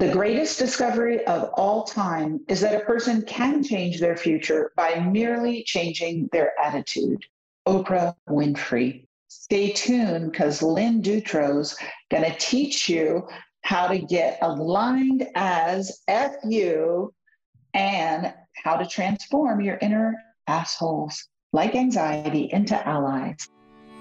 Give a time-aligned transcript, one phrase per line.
[0.00, 4.98] The greatest discovery of all time is that a person can change their future by
[4.98, 7.22] merely changing their attitude.
[7.68, 9.04] Oprah Winfrey.
[9.28, 11.76] Stay tuned because Lynn Dutrow's
[12.10, 13.28] going to teach you
[13.60, 17.12] how to get aligned as FU
[17.74, 18.32] and
[18.64, 20.14] how to transform your inner
[20.46, 23.50] assholes like anxiety into allies.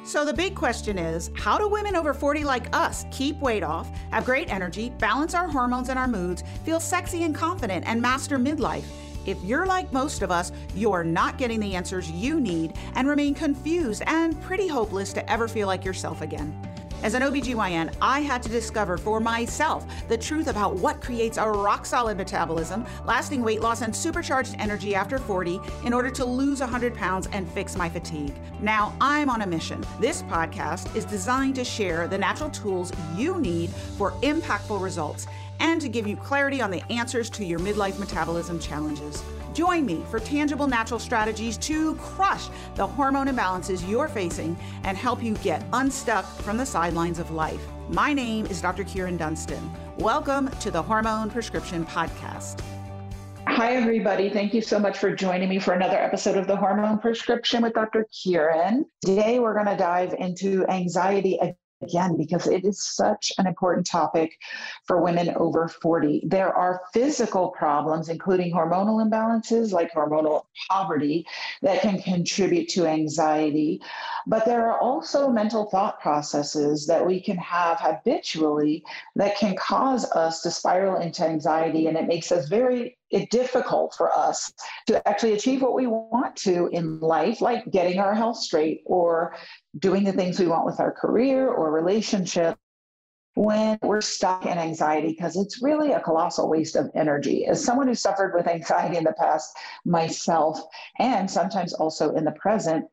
[0.09, 3.91] So, the big question is how do women over 40 like us keep weight off,
[4.09, 8.39] have great energy, balance our hormones and our moods, feel sexy and confident, and master
[8.39, 8.85] midlife?
[9.27, 13.35] If you're like most of us, you're not getting the answers you need and remain
[13.35, 16.59] confused and pretty hopeless to ever feel like yourself again.
[17.01, 21.49] As an OBGYN, I had to discover for myself the truth about what creates a
[21.49, 26.59] rock solid metabolism, lasting weight loss, and supercharged energy after 40 in order to lose
[26.59, 28.35] 100 pounds and fix my fatigue.
[28.59, 29.81] Now I'm on a mission.
[30.01, 35.25] This podcast is designed to share the natural tools you need for impactful results
[35.61, 39.23] and to give you clarity on the answers to your midlife metabolism challenges.
[39.53, 45.23] Join me for tangible natural strategies to crush the hormone imbalances you're facing and help
[45.23, 47.61] you get unstuck from the sidelines of life.
[47.89, 48.83] My name is Dr.
[48.83, 49.71] Kyrin Dunston.
[49.97, 52.61] Welcome to the Hormone Prescription Podcast.
[53.47, 54.29] Hi, everybody.
[54.29, 57.73] Thank you so much for joining me for another episode of the Hormone Prescription with
[57.73, 58.05] Dr.
[58.13, 58.83] Kyrin.
[59.03, 61.39] Today, we're going to dive into anxiety
[61.81, 64.37] again because it is such an important topic
[64.85, 66.23] for women over 40.
[66.27, 71.25] There are physical problems, including hormonal imbalances like hormonal poverty,
[71.61, 73.81] that can contribute to anxiety.
[74.27, 78.83] But there are also mental thought processes that we can have habitually
[79.15, 83.93] that can cause us to spiral into anxiety, and it makes us very it difficult
[83.97, 84.51] for us
[84.87, 89.35] to actually achieve what we want to in life, like getting our health straight or
[89.79, 92.57] doing the things we want with our career or relationship
[93.35, 97.45] when we're stuck in anxiety because it's really a colossal waste of energy.
[97.45, 100.59] As someone who suffered with anxiety in the past myself,
[100.99, 102.85] and sometimes also in the present,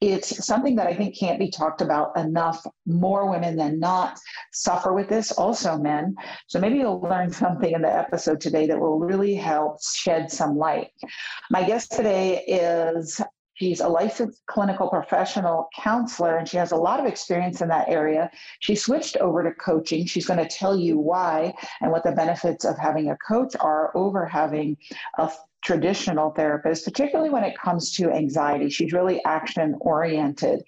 [0.00, 2.64] it's something that I think can't be talked about enough.
[2.86, 4.18] More women than not
[4.52, 6.14] suffer with this, also men.
[6.48, 10.56] So maybe you'll learn something in the episode today that will really help shed some
[10.56, 10.88] light.
[11.50, 13.20] My guest today is
[13.54, 17.88] She's a licensed clinical professional counselor and she has a lot of experience in that
[17.88, 18.30] area.
[18.58, 20.06] She switched over to coaching.
[20.06, 23.96] She's going to tell you why and what the benefits of having a coach are
[23.96, 24.76] over having
[25.18, 25.30] a
[25.64, 28.68] traditional therapist, particularly when it comes to anxiety.
[28.68, 30.62] She's really action oriented.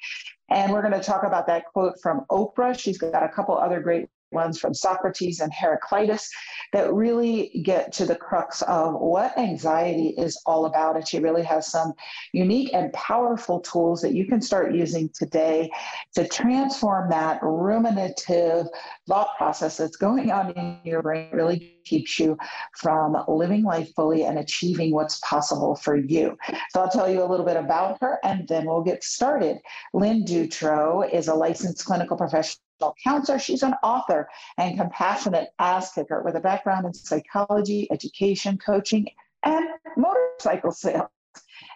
[0.48, 2.78] And we're going to talk about that quote from Oprah.
[2.78, 6.30] She's got a couple other great ones from Socrates and Heraclitus
[6.72, 10.96] that really get to the crux of what anxiety is all about.
[10.96, 11.92] And she really has some
[12.32, 15.70] unique and powerful tools that you can start using today
[16.14, 18.66] to transform that ruminative
[19.06, 22.36] thought process that's going on in your brain, really keeps you
[22.78, 26.36] from living life fully and achieving what's possible for you.
[26.70, 29.58] So I'll tell you a little bit about her and then we'll get started.
[29.94, 32.60] Lynn Dutrow is a licensed clinical professional
[33.02, 33.38] counselor.
[33.38, 39.06] She's an author and compassionate ass kicker with a background in psychology, education, coaching,
[39.42, 39.66] and
[39.96, 41.08] motorcycle sales.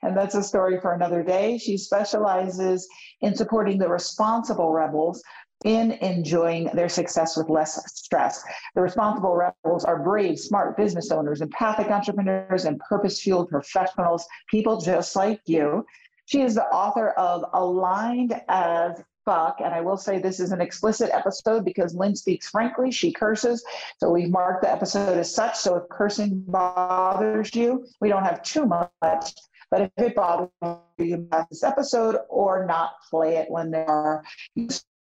[0.02, 1.58] And that's a story for another day.
[1.58, 2.88] She specializes
[3.20, 5.22] in supporting the responsible rebels
[5.64, 8.42] in enjoying their success with less stress.
[8.74, 14.80] The responsible rebels are brave, smart business owners, empathic entrepreneurs, and purpose fueled professionals, people
[14.80, 15.84] just like you.
[16.26, 19.60] She is the author of Aligned as fuck.
[19.62, 22.90] And I will say this is an explicit episode because Lynn speaks frankly.
[22.90, 23.64] She curses.
[23.98, 25.56] So we've marked the episode as such.
[25.56, 29.34] So if cursing bothers you, we don't have too much.
[29.70, 33.88] But if it bothers you, you can this episode or not play it when there
[33.88, 34.24] are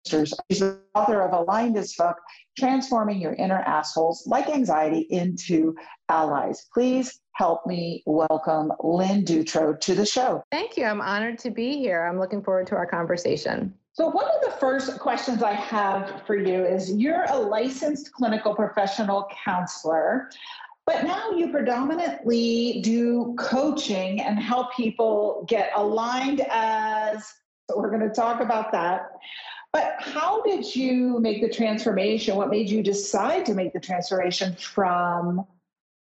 [0.09, 2.17] She's the author of Aligned as Fuck,
[2.59, 5.75] Transforming Your Inner Assholes Like Anxiety into
[6.09, 6.67] Allies.
[6.73, 10.43] Please help me welcome Lynn Dutrow to the show.
[10.51, 10.85] Thank you.
[10.85, 12.05] I'm honored to be here.
[12.05, 13.75] I'm looking forward to our conversation.
[13.93, 18.55] So, one of the first questions I have for you is you're a licensed clinical
[18.55, 20.31] professional counselor,
[20.87, 27.25] but now you predominantly do coaching and help people get aligned as,
[27.69, 29.11] so we're going to talk about that.
[29.77, 32.35] But how did you make the transformation?
[32.37, 35.45] What made you decide to make the transformation from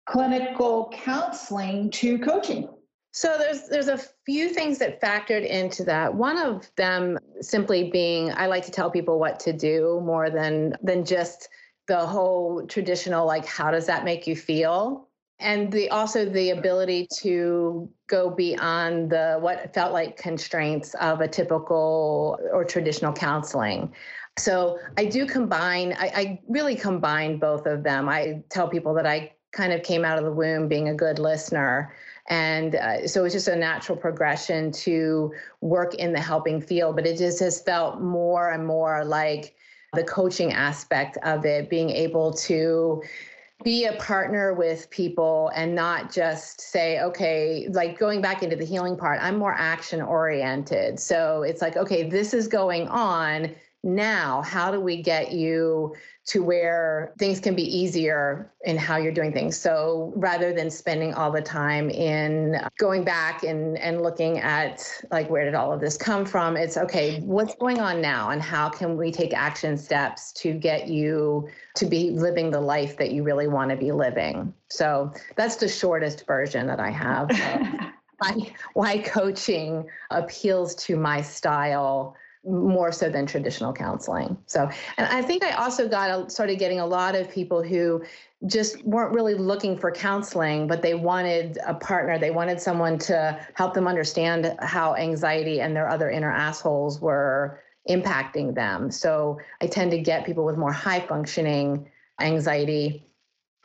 [0.06, 2.70] clinical counseling to coaching?
[3.12, 6.14] So there's there's a few things that factored into that.
[6.14, 10.76] One of them simply being I like to tell people what to do more than
[10.84, 11.50] than just
[11.88, 15.08] the whole traditional like how does that make you feel?
[15.40, 21.28] And the also the ability to go beyond the what felt like constraints of a
[21.28, 23.94] typical or traditional counseling.
[24.38, 28.10] So I do combine, I, I really combine both of them.
[28.10, 31.20] I tell people that I kind of came out of the womb being a good
[31.20, 31.94] listener.
[32.28, 37.06] And uh, so it's just a natural progression to work in the helping field, but
[37.06, 39.56] it just has felt more and more like
[39.94, 43.02] the coaching aspect of it, being able to
[43.64, 48.66] be a partner with people and not just say, okay, like going back into the
[48.66, 51.00] healing part, I'm more action oriented.
[51.00, 55.96] So it's like, okay, this is going on now how do we get you
[56.26, 59.56] to where things can be easier in how you're doing things?
[59.56, 65.30] So rather than spending all the time in going back and and looking at like
[65.30, 68.70] where did all of this come from it's okay what's going on now and how
[68.70, 73.22] can we take action steps to get you to be living the life that you
[73.22, 74.52] really want to be living?
[74.70, 77.30] So that's the shortest version that i have
[78.18, 82.16] why, why coaching appeals to my style
[82.46, 84.38] more so than traditional counseling.
[84.46, 88.04] So, and I think I also got a, started getting a lot of people who
[88.46, 92.20] just weren't really looking for counseling, but they wanted a partner.
[92.20, 97.62] They wanted someone to help them understand how anxiety and their other inner assholes were
[97.90, 98.92] impacting them.
[98.92, 101.90] So, I tend to get people with more high functioning
[102.20, 103.06] anxiety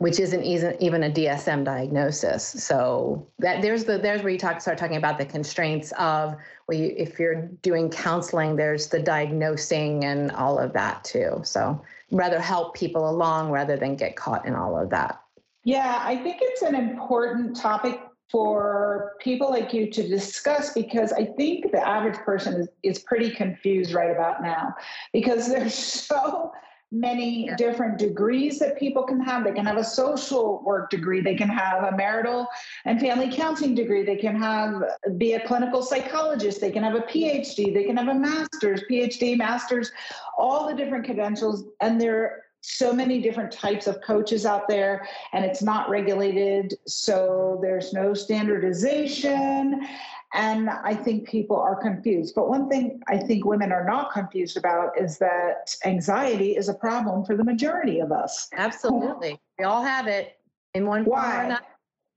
[0.01, 2.43] which isn't even a DSM diagnosis.
[2.43, 6.37] So that there's the there's where you talk start talking about the constraints of
[6.67, 11.43] well, you, if you're doing counseling, there's the diagnosing and all of that too.
[11.45, 15.21] So rather help people along rather than get caught in all of that.
[15.65, 18.01] Yeah, I think it's an important topic
[18.31, 23.33] for people like you to discuss because I think the average person is, is pretty
[23.33, 24.75] confused right about now
[25.13, 25.75] because there's
[26.09, 26.53] so
[26.93, 27.57] many yeah.
[27.57, 29.45] different degrees that people can have.
[29.45, 32.49] They can have a social work degree, they can have a marital
[32.85, 34.83] and family counseling degree, they can have
[35.17, 39.37] be a clinical psychologist, they can have a PhD, they can have a master's, PhD,
[39.37, 39.93] master's,
[40.37, 45.45] all the different credentials and they're so many different types of coaches out there and
[45.45, 49.87] it's not regulated so there's no standardization
[50.33, 52.35] and I think people are confused.
[52.37, 56.75] But one thing I think women are not confused about is that anxiety is a
[56.75, 58.49] problem for the majority of us.
[58.53, 59.41] Absolutely.
[59.59, 60.39] We all have it
[60.75, 61.59] in one Why?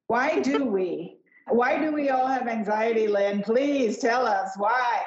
[0.08, 1.18] Why do we?
[1.48, 3.42] Why do we all have anxiety, Lynn?
[3.42, 5.02] Please tell us why.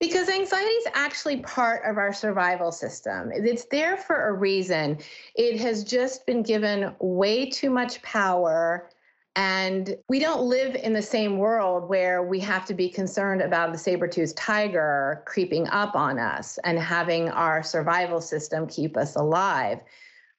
[0.00, 3.30] Because anxiety is actually part of our survival system.
[3.34, 4.98] It's there for a reason.
[5.34, 8.88] It has just been given way too much power
[9.36, 13.72] and we don't live in the same world where we have to be concerned about
[13.72, 19.78] the saber-toothed tiger creeping up on us and having our survival system keep us alive.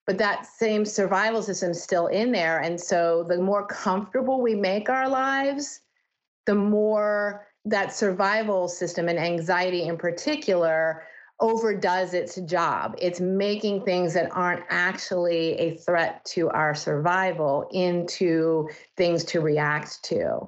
[0.05, 2.59] But that same survival system is still in there.
[2.59, 5.79] And so the more comfortable we make our lives,
[6.45, 11.03] the more that survival system and anxiety in particular
[11.39, 12.95] overdoes its job.
[12.99, 20.03] It's making things that aren't actually a threat to our survival into things to react
[20.03, 20.47] to.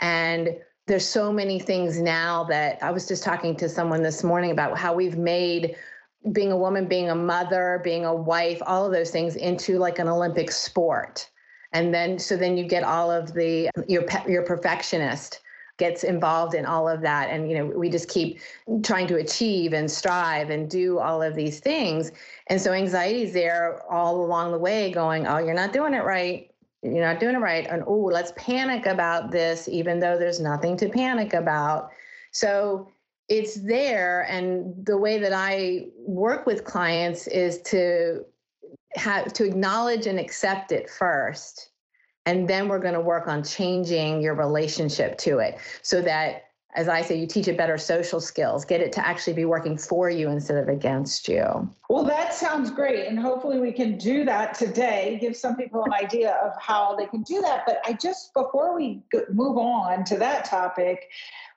[0.00, 0.56] And
[0.88, 4.76] there's so many things now that I was just talking to someone this morning about
[4.76, 5.76] how we've made
[6.32, 9.98] being a woman, being a mother, being a wife, all of those things into like
[9.98, 11.28] an Olympic sport.
[11.72, 15.40] And then so then you get all of the your your perfectionist
[15.78, 17.30] gets involved in all of that.
[17.30, 18.40] And you know we just keep
[18.82, 22.12] trying to achieve and strive and do all of these things.
[22.48, 26.04] And so anxiety is there all along the way going oh you're not doing it
[26.04, 26.50] right.
[26.82, 27.66] You're not doing it right.
[27.68, 31.90] And oh let's panic about this even though there's nothing to panic about.
[32.32, 32.90] So
[33.28, 34.22] it's there.
[34.28, 38.24] And the way that i work with clients is to
[38.94, 41.71] have to acknowledge and accept it first
[42.26, 46.88] and then we're going to work on changing your relationship to it so that as
[46.88, 50.08] I say, you teach it better social skills, get it to actually be working for
[50.08, 51.68] you instead of against you.
[51.90, 53.06] Well, that sounds great.
[53.06, 57.06] And hopefully we can do that today, give some people an idea of how they
[57.06, 57.64] can do that.
[57.66, 61.10] But I just, before we move on to that topic,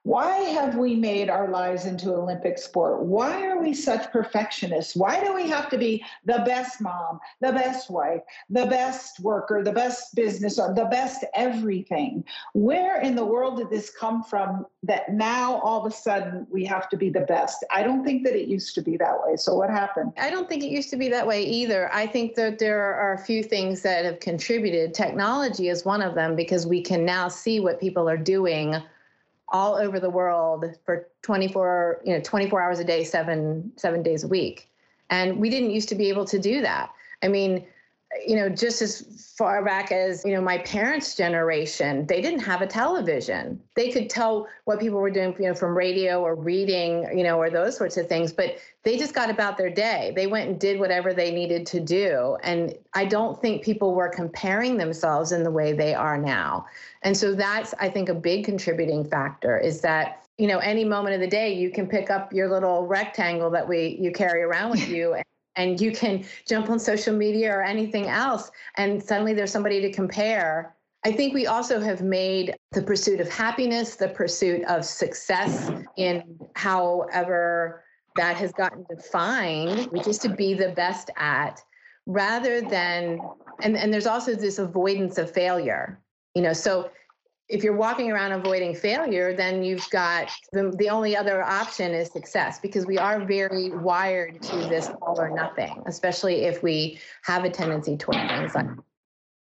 [0.06, 3.02] why have we made our lives into Olympic sport?
[3.02, 4.96] Why are we such perfectionists?
[4.96, 8.22] Why do we have to be the best mom, the best wife,
[8.52, 12.24] the best worker, the best business, the best everything?
[12.54, 16.66] Where in the world did this come from that now all of a sudden we
[16.66, 17.66] have to be the best?
[17.74, 19.38] I don't think that it used to be that way.
[19.38, 20.14] So what happened?
[20.18, 21.92] I don't think it used to be that way either.
[21.92, 24.94] I think that there are a few things that have contributed.
[24.94, 28.76] Technology is one of them because we can now see what people are doing
[29.50, 34.24] all over the world for 24 you know 24 hours a day seven seven days
[34.24, 34.70] a week.
[35.10, 36.92] And we didn't used to be able to do that.
[37.22, 37.66] I mean
[38.25, 42.62] you know, just as far back as, you know, my parents' generation, they didn't have
[42.62, 43.62] a television.
[43.75, 47.38] They could tell what people were doing, you know, from radio or reading, you know,
[47.38, 50.13] or those sorts of things, but they just got about their day.
[50.15, 52.38] They went and did whatever they needed to do.
[52.43, 56.65] And I don't think people were comparing themselves in the way they are now.
[57.01, 61.15] And so that's, I think, a big contributing factor is that you know any moment
[61.15, 64.72] of the day you can pick up your little rectangle that we you carry around
[64.72, 65.24] with you and,
[65.56, 69.92] and you can jump on social media or anything else and suddenly there's somebody to
[69.92, 70.76] compare.
[71.04, 76.40] I think we also have made the pursuit of happiness the pursuit of success in
[76.56, 77.84] however
[78.16, 81.62] that has gotten defined which is to be the best at
[82.06, 83.20] rather than
[83.62, 86.00] and, and there's also this avoidance of failure
[86.34, 86.90] you know so
[87.48, 92.12] if you're walking around avoiding failure, then you've got the, the only other option is
[92.12, 97.44] success because we are very wired to this all or nothing, especially if we have
[97.44, 98.82] a tendency toward anxiety.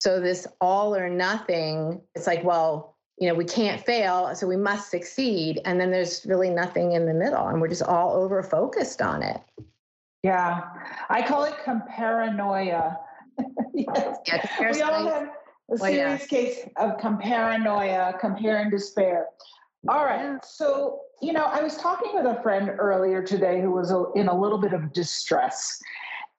[0.00, 4.56] So, this all or nothing, it's like, well, you know, we can't fail, so we
[4.56, 5.60] must succeed.
[5.66, 9.22] And then there's really nothing in the middle, and we're just all over focused on
[9.22, 9.40] it.
[10.22, 10.62] Yeah.
[11.08, 12.96] I call it comparanoia.
[13.74, 14.18] yes.
[14.26, 15.28] Yeah, we all have
[15.70, 16.26] a well, serious yeah.
[16.26, 19.26] case of comparanoia, compare and despair.
[19.88, 20.44] All right.
[20.44, 24.38] So, you know, I was talking with a friend earlier today who was in a
[24.38, 25.80] little bit of distress.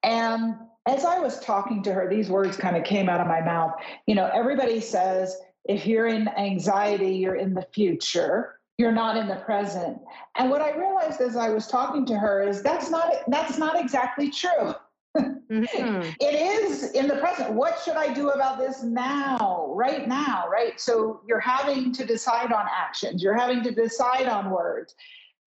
[0.04, 0.56] And
[0.88, 3.74] as I was talking to her, these words kind of came out of my mouth.
[4.06, 5.36] You know, everybody says
[5.66, 9.98] if you're in anxiety, you're in the future you're not in the present
[10.38, 13.80] and what i realized as i was talking to her is that's not that's not
[13.80, 14.74] exactly true
[15.18, 16.10] mm-hmm.
[16.20, 17.54] it is in the present.
[17.54, 20.80] What should I do about this now, right now, right?
[20.80, 24.96] So you're having to decide on actions, you're having to decide on words.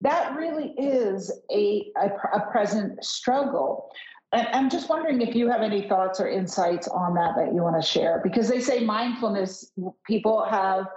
[0.01, 3.89] That really is a, a, a present struggle.
[4.33, 7.63] And I'm just wondering if you have any thoughts or insights on that that you
[7.63, 9.71] want to share, because they say mindfulness,
[10.05, 10.87] people have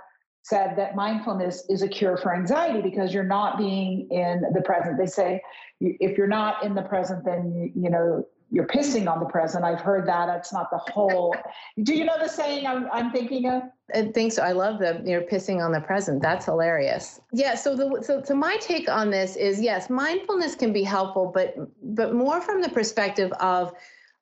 [0.43, 4.99] said that mindfulness is a cure for anxiety because you're not being in the present.
[4.99, 5.41] They say
[5.81, 9.65] if you're not in the present, then you, you know you're pissing on the present.
[9.65, 10.27] I've heard that.
[10.27, 11.35] That's not the whole.
[11.83, 13.63] Do you know the saying I'm, I'm thinking of?
[13.95, 14.43] I think so.
[14.43, 16.23] I love the you're pissing on the present.
[16.23, 17.21] That's hilarious.
[17.33, 17.55] Yeah.
[17.55, 21.55] So the so so my take on this is yes, mindfulness can be helpful, but
[21.83, 23.73] but more from the perspective of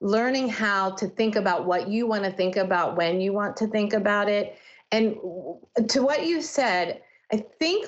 [0.01, 3.67] learning how to think about what you want to think about when you want to
[3.69, 4.57] think about it.
[4.93, 5.17] And
[5.89, 7.01] to what you said,
[7.33, 7.87] I think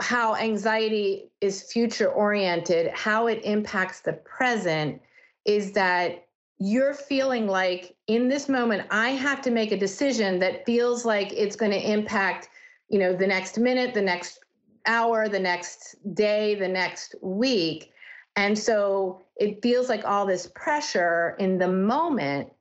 [0.00, 5.00] how anxiety is future oriented, how it impacts the present
[5.44, 6.26] is that
[6.58, 11.32] you're feeling like in this moment i have to make a decision that feels like
[11.32, 12.50] it's going to impact
[12.88, 14.40] you know the next minute the next
[14.86, 17.92] hour the next day the next week.
[18.36, 22.52] And so it feels like all this pressure in the moment.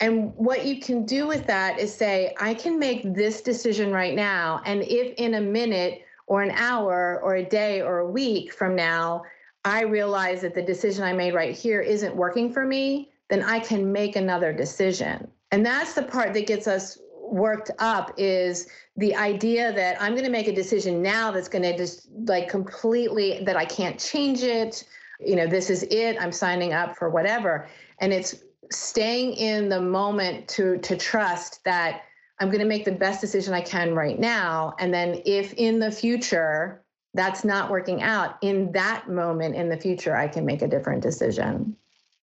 [0.00, 4.14] And what you can do with that is say i can make this decision right
[4.14, 8.52] now and if in a minute or an hour or a day or a week
[8.52, 9.22] from now
[9.64, 13.58] I realize that the decision I made right here isn't working for me, then I
[13.58, 15.28] can make another decision.
[15.50, 20.24] And that's the part that gets us worked up is the idea that I'm going
[20.24, 24.42] to make a decision now that's going to just like completely that I can't change
[24.42, 24.84] it.
[25.20, 26.16] You know, this is it.
[26.20, 27.68] I'm signing up for whatever.
[28.00, 28.36] And it's
[28.70, 32.02] staying in the moment to to trust that
[32.40, 35.78] I'm going to make the best decision I can right now and then if in
[35.78, 36.82] the future
[37.14, 38.36] that's not working out.
[38.42, 41.76] In that moment in the future i can make a different decision.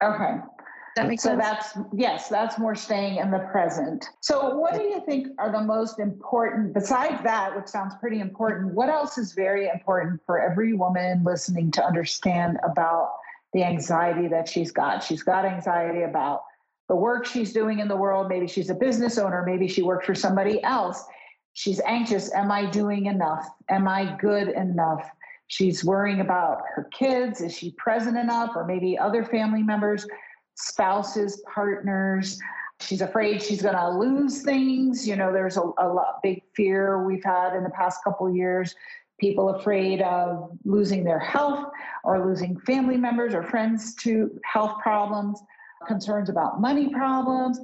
[0.03, 0.35] Okay.
[0.95, 1.43] That makes so sense.
[1.43, 4.05] that's yes that's more staying in the present.
[4.21, 8.73] So what do you think are the most important besides that which sounds pretty important
[8.73, 13.11] what else is very important for every woman listening to understand about
[13.53, 15.03] the anxiety that she's got?
[15.03, 16.43] She's got anxiety about
[16.87, 18.29] the work she's doing in the world.
[18.29, 19.43] Maybe she's a business owner.
[19.45, 21.03] Maybe she worked for somebody else
[21.55, 22.33] She's anxious.
[22.33, 23.47] Am I doing enough?
[23.69, 25.09] Am I good enough?
[25.47, 27.39] She's worrying about her kids.
[27.39, 28.51] Is she present enough?
[28.57, 30.05] Or maybe other family members,
[30.55, 32.37] spouses, partners.
[32.81, 35.07] She's afraid she's going to lose things.
[35.07, 38.75] You know, there's a, a lot, big fear we've had in the past couple years.
[39.17, 41.71] People afraid of losing their health
[42.03, 45.41] or losing family members or friends to health problems,
[45.87, 47.61] concerns about money problems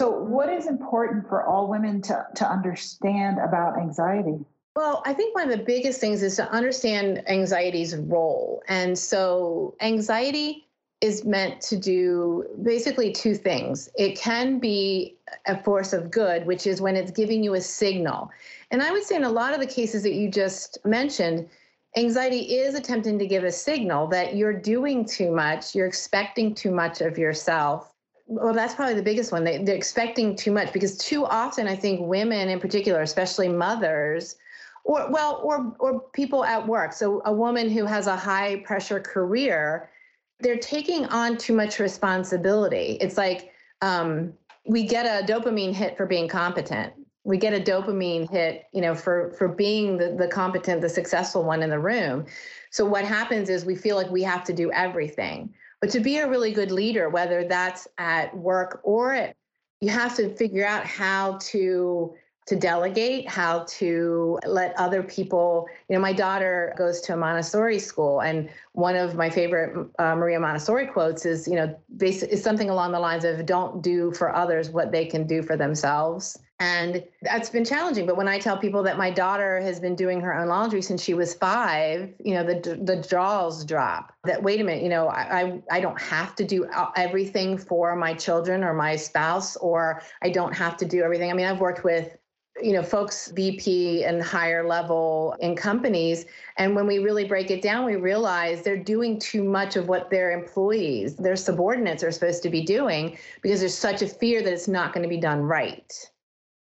[0.00, 4.38] so, what is important for all women to, to understand about anxiety?
[4.74, 8.62] Well, I think one of the biggest things is to understand anxiety's role.
[8.66, 10.66] And so, anxiety
[11.02, 13.90] is meant to do basically two things.
[13.94, 18.30] It can be a force of good, which is when it's giving you a signal.
[18.70, 21.46] And I would say in a lot of the cases that you just mentioned,
[21.94, 26.70] anxiety is attempting to give a signal that you're doing too much, you're expecting too
[26.70, 27.89] much of yourself,
[28.30, 29.42] well, that's probably the biggest one.
[29.42, 34.36] They, they're expecting too much because too often, I think women in particular, especially mothers,
[34.84, 36.92] or well, or or people at work.
[36.92, 39.90] So a woman who has a high pressure career,
[40.38, 42.98] they're taking on too much responsibility.
[43.00, 43.50] It's like
[43.82, 44.32] um,
[44.64, 46.92] we get a dopamine hit for being competent.
[47.24, 51.42] We get a dopamine hit, you know, for for being the, the competent, the successful
[51.42, 52.26] one in the room.
[52.70, 55.52] So what happens is we feel like we have to do everything.
[55.80, 59.34] But to be a really good leader, whether that's at work or at,
[59.80, 62.14] you have to figure out how to
[62.46, 65.68] to delegate, how to let other people.
[65.88, 70.16] You know, my daughter goes to a Montessori school, and one of my favorite uh,
[70.16, 74.34] Maria Montessori quotes is, you know, is something along the lines of "Don't do for
[74.34, 78.04] others what they can do for themselves." And that's been challenging.
[78.04, 81.02] But when I tell people that my daughter has been doing her own laundry since
[81.02, 84.12] she was five, you know, the the jaws drop.
[84.24, 87.96] That wait a minute, you know, I I don't have to do uh, everything for
[87.96, 91.30] my children or my spouse, or I don't have to do everything.
[91.30, 92.18] I mean, I've worked with
[92.62, 96.26] you know folks vp and higher level in companies
[96.58, 100.10] and when we really break it down we realize they're doing too much of what
[100.10, 104.52] their employees their subordinates are supposed to be doing because there's such a fear that
[104.52, 106.10] it's not going to be done right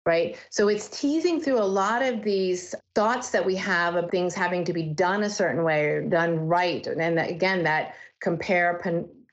[0.07, 0.39] right?
[0.49, 4.63] So it's teasing through a lot of these thoughts that we have of things having
[4.63, 6.87] to be done a certain way or done right.
[6.87, 8.79] And again, that compare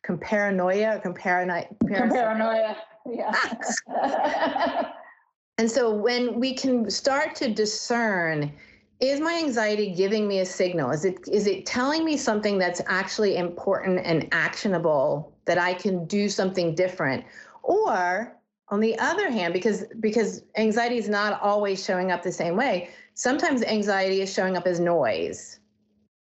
[0.03, 1.69] comparanoia or comparanoia.
[1.85, 2.77] Comparanoia,
[3.09, 4.91] yeah.
[5.59, 8.53] and so when we can start to discern
[8.99, 12.81] is my anxiety giving me a signal is it is it telling me something that's
[12.87, 17.25] actually important and actionable that i can do something different
[17.65, 18.34] or
[18.69, 22.91] on the other hand, because because anxiety is not always showing up the same way,
[23.15, 25.61] sometimes anxiety is showing up as noise,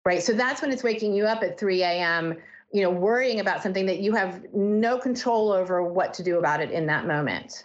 [0.05, 0.23] right?
[0.23, 2.37] So that's when it's waking you up at 3 a.m.,
[2.73, 6.61] you know, worrying about something that you have no control over what to do about
[6.61, 7.65] it in that moment.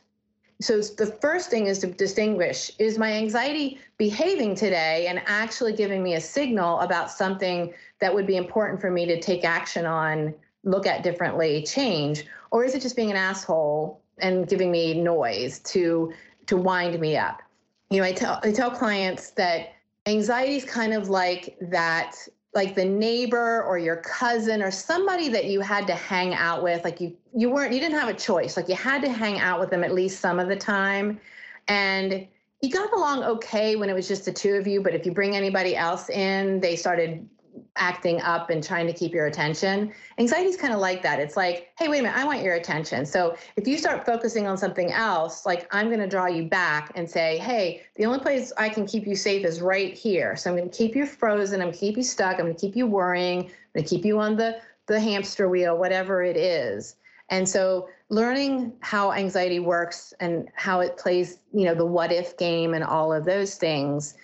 [0.59, 6.01] So the first thing is to distinguish is my anxiety behaving today and actually giving
[6.01, 10.33] me a signal about something that would be important for me to take action on,
[10.63, 15.59] look at differently, change, or is it just being an asshole and giving me noise
[15.59, 16.13] to
[16.47, 17.41] to wind me up.
[17.89, 19.73] You know, I tell I tell clients that
[20.05, 22.15] anxiety is kind of like that
[22.53, 26.83] like the neighbor or your cousin or somebody that you had to hang out with.
[26.83, 28.57] Like you you weren't you didn't have a choice.
[28.57, 31.19] Like you had to hang out with them at least some of the time.
[31.67, 32.27] And
[32.61, 35.11] you got along okay when it was just the two of you but if you
[35.11, 37.27] bring anybody else in they started
[37.75, 39.93] acting up and trying to keep your attention.
[40.17, 41.19] Anxiety is kind of like that.
[41.19, 43.05] It's like, hey, wait a minute, I want your attention.
[43.05, 46.91] So if you start focusing on something else, like I'm going to draw you back
[46.95, 50.35] and say, hey, the only place I can keep you safe is right here.
[50.35, 51.61] So I'm going to keep you frozen.
[51.61, 52.39] I'm going to keep you stuck.
[52.39, 53.39] I'm going to keep you worrying.
[53.41, 56.95] I'm going to keep you on the the hamster wheel, whatever it is.
[57.29, 62.37] And so learning how anxiety works and how it plays, you know, the what if
[62.37, 64.15] game and all of those things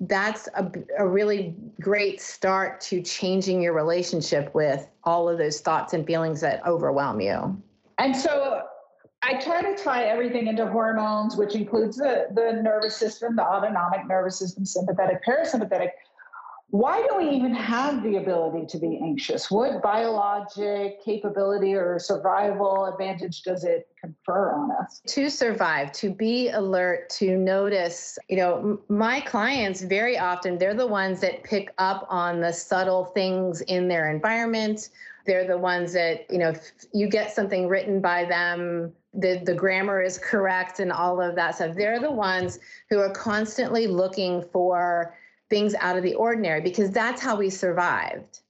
[0.00, 5.92] that's a, a really great start to changing your relationship with all of those thoughts
[5.92, 7.60] and feelings that overwhelm you.
[7.98, 8.62] And so
[9.22, 14.06] I try to tie everything into hormones, which includes the, the nervous system, the autonomic
[14.06, 15.90] nervous system, sympathetic, parasympathetic
[16.70, 19.50] why do we even have the ability to be anxious?
[19.50, 25.02] What biologic capability or survival advantage does it confer on us?
[25.08, 28.18] To survive, to be alert, to notice.
[28.28, 33.06] You know, my clients very often, they're the ones that pick up on the subtle
[33.06, 34.90] things in their environment.
[35.26, 39.54] They're the ones that, you know, if you get something written by them, the, the
[39.54, 41.74] grammar is correct and all of that stuff.
[41.74, 45.16] They're the ones who are constantly looking for
[45.50, 48.40] things out of the ordinary because that's how we survived.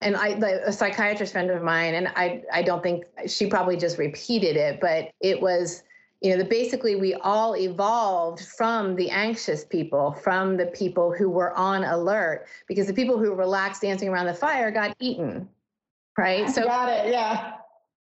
[0.00, 3.98] And I, a psychiatrist friend of mine, and I, I don't think she probably just
[3.98, 5.82] repeated it, but it was,
[6.20, 11.30] you know, the basically we all evolved from the anxious people, from the people who
[11.30, 15.48] were on alert, because the people who relaxed dancing around the fire got eaten,
[16.16, 16.48] right?
[16.54, 17.54] So got it, yeah.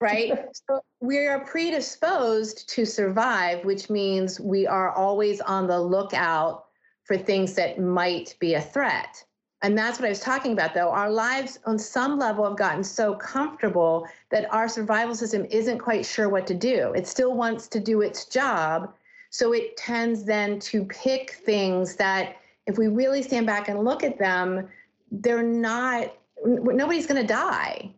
[0.01, 0.33] Right.
[0.69, 6.67] so we are predisposed to survive, which means we are always on the lookout
[7.09, 9.25] for things that might be a threat.
[9.62, 10.90] And that's what I was talking about, though.
[10.90, 16.07] Our lives, on some level, have gotten so comfortable that our survival system isn't quite
[16.07, 16.92] sure what to do.
[16.92, 18.92] It still wants to do its job.
[19.31, 24.05] So it tends then to pick things that, if we really stand back and look
[24.05, 24.68] at them,
[25.11, 27.90] they're not, nobody's going to die,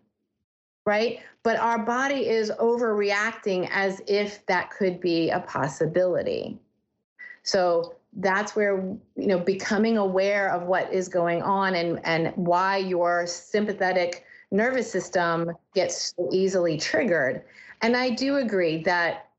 [0.87, 1.19] right?
[1.43, 6.59] But our body is overreacting as if that could be a possibility.
[7.43, 8.79] So that's where
[9.17, 14.91] you know becoming aware of what is going on and and why your sympathetic nervous
[14.91, 17.45] system gets so easily triggered
[17.83, 19.31] And I do agree that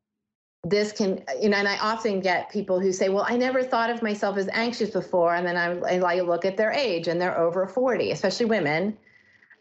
[0.63, 3.89] this can you know and i often get people who say well i never thought
[3.89, 7.37] of myself as anxious before and then i, I look at their age and they're
[7.37, 8.95] over 40 especially women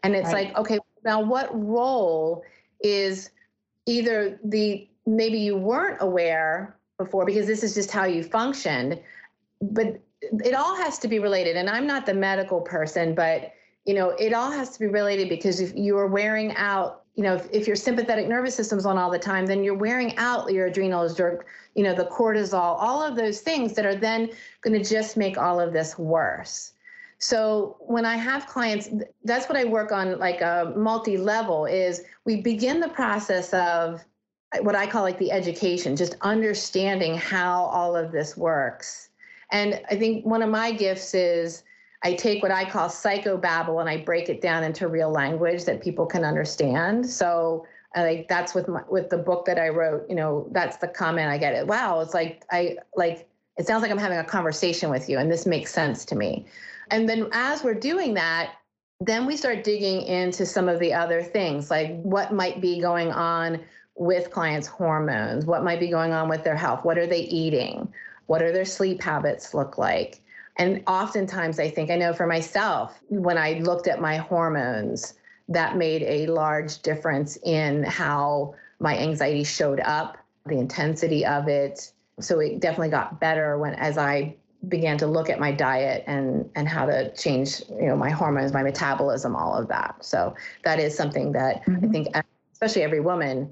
[0.03, 0.49] and it's right.
[0.49, 2.43] like okay now what role
[2.81, 3.31] is
[3.87, 8.99] either the maybe you weren't aware before because this is just how you functioned
[9.61, 13.53] but it all has to be related and i'm not the medical person but
[13.85, 17.23] you know it all has to be related because if you are wearing out you
[17.23, 20.51] know, if, if your sympathetic nervous system's on all the time, then you're wearing out
[20.51, 24.29] your adrenals, your, you know, the cortisol, all of those things that are then
[24.61, 26.73] going to just make all of this worse.
[27.17, 28.89] So when I have clients,
[29.23, 34.03] that's what I work on like a multi-level is we begin the process of
[34.59, 39.09] what I call like the education, just understanding how all of this works.
[39.51, 41.63] And I think one of my gifts is
[42.03, 45.81] I take what I call psychobabble and I break it down into real language that
[45.81, 47.07] people can understand.
[47.07, 50.87] So like that's with my, with the book that I wrote, you know, that's the
[50.87, 51.53] comment I get.
[51.53, 55.19] It wow, it's like I like it sounds like I'm having a conversation with you
[55.19, 56.45] and this makes sense to me.
[56.89, 58.53] And then as we're doing that,
[58.99, 63.11] then we start digging into some of the other things like what might be going
[63.11, 63.59] on
[63.95, 67.91] with clients' hormones, what might be going on with their health, what are they eating,
[68.25, 70.21] what are their sleep habits look like
[70.57, 75.15] and oftentimes, I think, I know for myself, when I looked at my hormones,
[75.49, 81.91] that made a large difference in how my anxiety showed up, the intensity of it.
[82.19, 84.35] So it definitely got better when, as I
[84.67, 88.53] began to look at my diet and and how to change you know my hormones
[88.53, 91.83] my metabolism all of that so that is something that mm-hmm.
[91.83, 92.07] i think
[92.53, 93.51] especially every woman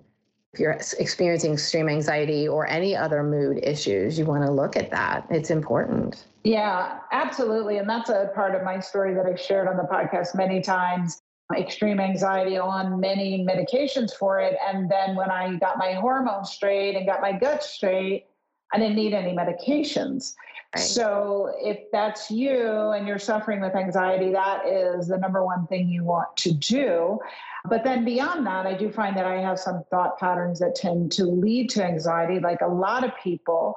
[0.54, 4.90] if you're experiencing extreme anxiety or any other mood issues, you want to look at
[4.90, 5.28] that.
[5.30, 6.26] It's important.
[6.44, 7.78] Yeah, absolutely.
[7.78, 11.22] And that's a part of my story that I've shared on the podcast many times.
[11.56, 14.56] Extreme anxiety on many medications for it.
[14.68, 18.26] And then when I got my hormones straight and got my gut straight,
[18.74, 20.34] I didn't need any medications.
[20.78, 25.90] So if that's you and you're suffering with anxiety, that is the number one thing
[25.90, 27.20] you want to do.
[27.66, 31.12] But then beyond that, I do find that I have some thought patterns that tend
[31.14, 33.76] to lead to anxiety, like a lot of people.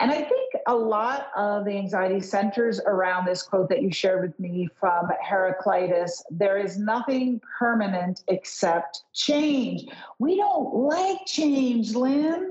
[0.00, 4.22] And I think a lot of the anxiety centers around this quote that you shared
[4.22, 9.86] with me from Heraclitus there is nothing permanent except change.
[10.18, 12.50] We don't like change, Lynn.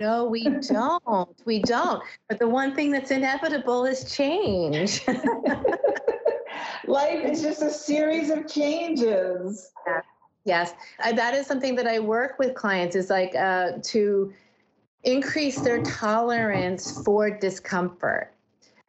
[0.00, 1.46] No, we don't.
[1.46, 2.02] we don't.
[2.28, 5.06] But the one thing that's inevitable is change.
[6.86, 9.70] Life is just a series of changes.
[9.86, 10.04] Yes,
[10.44, 10.74] yes.
[11.02, 14.32] I, that is something that I work with clients is like uh, to
[15.04, 18.34] increase their tolerance for discomfort.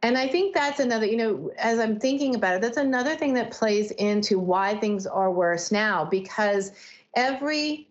[0.03, 3.35] And I think that's another, you know, as I'm thinking about it, that's another thing
[3.35, 6.71] that plays into why things are worse now because
[7.15, 7.87] every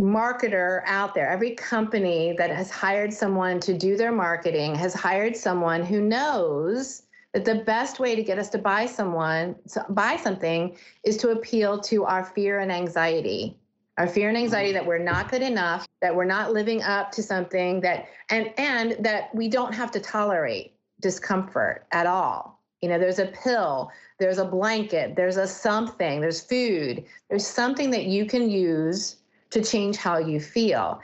[0.00, 5.36] marketer out there, every company that has hired someone to do their marketing has hired
[5.36, 7.02] someone who knows
[7.34, 9.56] that the best way to get us to buy someone
[9.90, 13.56] buy something is to appeal to our fear and anxiety.
[13.98, 17.22] Our fear and anxiety that we're not good enough that we're not living up to
[17.22, 22.60] something that and and that we don't have to tolerate discomfort at all.
[22.80, 27.90] You know there's a pill there's a blanket there's a something there's food there's something
[27.90, 29.16] that you can use
[29.50, 31.00] to change how you feel.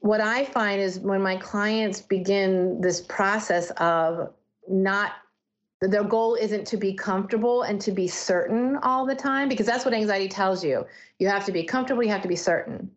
[0.00, 4.32] What I find is when my clients begin this process of
[4.68, 5.12] not
[5.80, 9.84] their goal isn't to be comfortable and to be certain all the time because that's
[9.84, 10.86] what anxiety tells you.
[11.18, 12.90] You have to be comfortable, you have to be certain.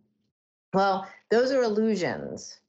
[0.73, 2.59] Well, those are illusions.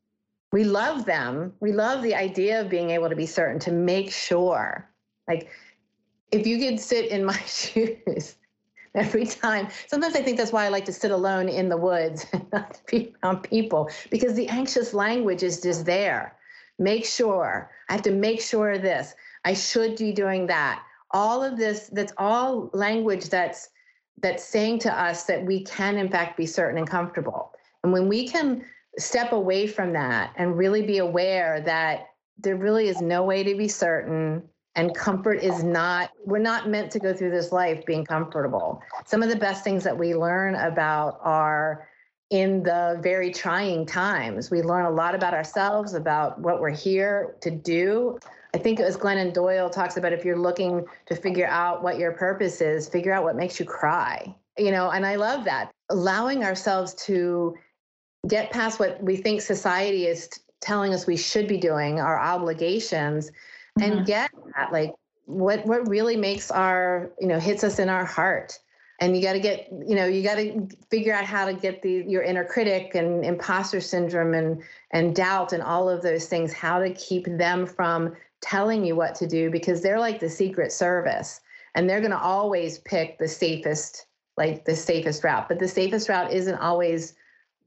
[0.53, 1.53] We love them.
[1.59, 4.89] We love the idea of being able to be certain, to make sure.
[5.27, 5.49] Like,
[6.31, 8.37] if you could sit in my shoes
[9.05, 9.69] every time.
[9.89, 12.81] Sometimes I think that's why I like to sit alone in the woods and not
[12.87, 16.37] be around people because the anxious language is just there.
[16.79, 17.71] Make sure.
[17.89, 19.15] I have to make sure this.
[19.45, 20.83] I should be doing that.
[21.11, 23.69] All of this, that's all language that's
[24.23, 27.53] that's saying to us that we can in fact be certain and comfortable.
[27.83, 28.65] And when we can
[28.97, 33.57] step away from that and really be aware that there really is no way to
[33.57, 34.43] be certain
[34.77, 38.83] and comfort is not we're not meant to go through this life being comfortable.
[39.07, 41.89] Some of the best things that we learn about are
[42.31, 44.51] in the very trying times.
[44.51, 48.19] We learn a lot about ourselves about what we're here to do.
[48.55, 52.13] I think as glennon doyle talks about if you're looking to figure out what your
[52.13, 54.35] purpose is figure out what makes you cry.
[54.59, 55.71] You know and i love that.
[55.91, 57.55] Allowing ourselves to
[58.27, 60.29] get past what we think society is
[60.61, 63.31] telling us we should be doing our obligations
[63.81, 64.05] and mm-hmm.
[64.05, 64.93] get that like
[65.27, 68.59] what what really makes our you know hits us in our heart.
[69.01, 71.83] And you got to get you know you got to figure out how to get
[71.83, 76.53] the your inner critic and imposter syndrome and and doubt and all of those things
[76.53, 80.71] how to keep them from telling you what to do because they're like the secret
[80.71, 81.41] service
[81.75, 84.07] and they're going to always pick the safest
[84.37, 85.49] like the safest route.
[85.49, 87.15] But the safest route isn't always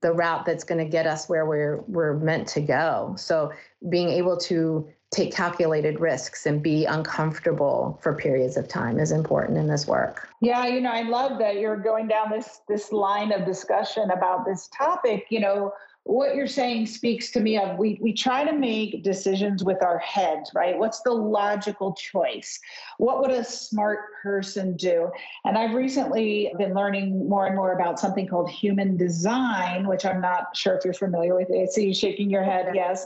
[0.01, 3.15] the route that's going to get us where we're we're meant to go.
[3.17, 3.51] So
[3.89, 9.57] being able to take calculated risks and be uncomfortable for periods of time is important
[9.57, 10.27] in this work.
[10.41, 14.45] Yeah, you know, I love that you're going down this this line of discussion about
[14.45, 15.71] this topic, you know,
[16.07, 19.99] what you're saying speaks to me of we we try to make decisions with our
[19.99, 20.77] heads right?
[20.77, 22.59] What's the logical choice?
[22.97, 25.11] What would a smart person do?
[25.45, 30.21] And i've recently been learning more and more about something called human design which i'm
[30.21, 31.71] not sure if you're familiar with it.
[31.71, 33.05] See you shaking your head yes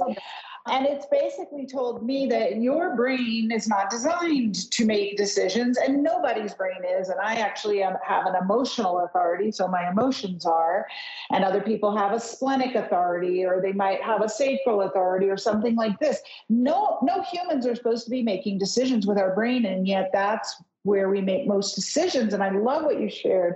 [0.67, 6.04] and it's basically told me that your brain is not designed to make decisions, and
[6.04, 7.10] nobody's brain is.
[7.10, 10.86] And I actually have an emotional authority, so my emotions are.
[11.32, 15.38] And other people have a splenic authority, or they might have a sacral authority, or
[15.38, 16.19] something like this.
[16.50, 20.62] No, no humans are supposed to be making decisions with our brain, and yet that's
[20.84, 22.34] where we make most decisions.
[22.34, 23.56] And I love what you shared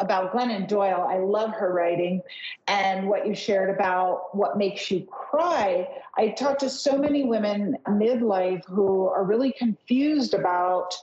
[0.00, 1.06] about Glennon Doyle.
[1.08, 2.22] I love her writing
[2.66, 5.88] and what you shared about what makes you cry.
[6.16, 10.94] I talk to so many women midlife who are really confused about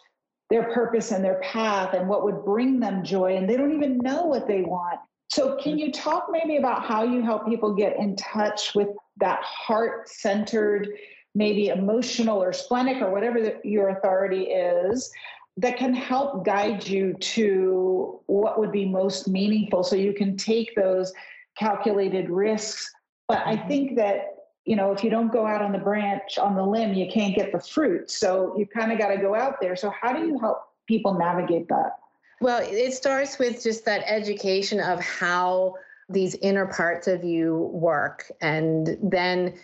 [0.49, 3.97] their purpose and their path and what would bring them joy, and they don't even
[3.99, 4.99] know what they want.
[5.29, 9.41] So, can you talk maybe about how you help people get in touch with that
[9.43, 10.87] heart centered,
[11.35, 15.11] maybe emotional or splenic or whatever the, your authority is,
[15.57, 19.83] that can help guide you to what would be most meaningful.
[19.83, 21.11] So you can take those
[21.57, 22.91] calculated risks.
[23.27, 23.67] But i mm-hmm.
[23.67, 26.93] think that you know if you don't go out on the branch on the limb
[26.93, 28.11] you can't get the fruit.
[28.11, 29.75] So you kind of got to go out there.
[29.75, 31.97] So how do you help people navigate that?
[32.39, 35.75] Well it starts with just that education of how
[36.09, 38.31] these inner parts of you work.
[38.39, 39.55] And then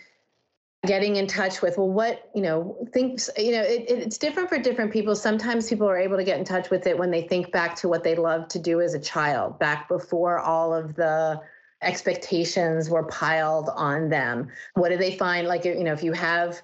[0.86, 4.58] getting in touch with well what you know thinks you know it, it's different for
[4.58, 5.14] different people.
[5.14, 7.88] Sometimes people are able to get in touch with it when they think back to
[7.88, 11.40] what they loved to do as a child back before all of the
[11.82, 14.48] expectations were piled on them.
[14.74, 15.48] What do they find?
[15.48, 16.60] Like you know if you have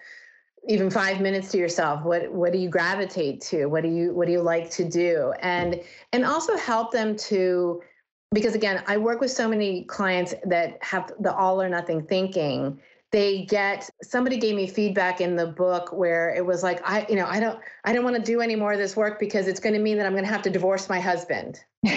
[0.68, 3.66] even five minutes to yourself what what do you gravitate to?
[3.66, 5.32] What do you what do you like to do?
[5.40, 5.80] And
[6.12, 7.82] and also help them to
[8.32, 12.78] because again i work with so many clients that have the all or nothing thinking
[13.12, 17.16] they get somebody gave me feedback in the book where it was like i you
[17.16, 19.60] know i don't i don't want to do any more of this work because it's
[19.60, 21.60] going to mean that i'm going to have to divorce my husband.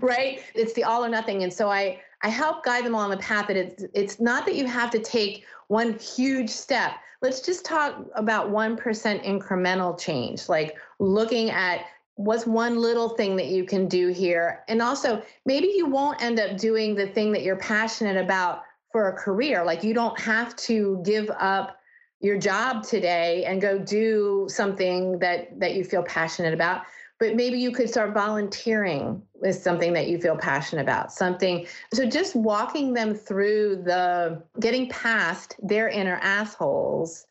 [0.00, 0.40] Right?
[0.54, 1.42] It's the all or nothing.
[1.44, 4.56] And so i i help guide them along the path that it's it's not that
[4.56, 6.92] you have to take one huge step.
[7.22, 8.78] Let's just talk about 1%
[9.24, 14.64] incremental change like looking at what's one little thing that you can do here.
[14.68, 18.62] And also maybe you won't end up doing the thing that you're passionate about
[18.96, 19.62] for a career.
[19.62, 21.76] Like you don't have to give up
[22.20, 26.80] your job today and go do something that that you feel passionate about
[27.18, 32.08] but maybe you could start volunteering with something that you feel passionate about something so
[32.08, 37.26] just walking them through the getting past their inner assholes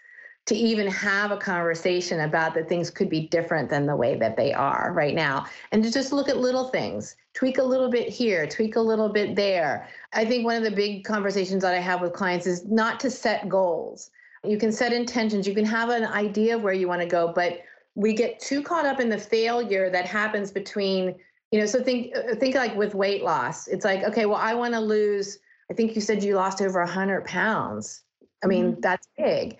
[0.45, 4.37] to even have a conversation about that things could be different than the way that
[4.37, 5.45] they are right now.
[5.71, 9.09] And to just look at little things tweak a little bit here tweak a little
[9.09, 9.87] bit there.
[10.13, 13.09] I think one of the big conversations that i have with clients is not to
[13.09, 14.11] set goals.
[14.43, 17.33] You can set intentions you can have an idea of where you want to go
[17.33, 17.61] but
[17.95, 21.15] we get too caught up in the failure that happens between
[21.51, 23.67] you know so think uh, think like with weight loss.
[23.67, 25.39] It's like okay well i want to lose
[25.71, 28.03] i think you said you lost over 100 pounds.
[28.43, 28.81] I mean mm-hmm.
[28.81, 29.57] that's big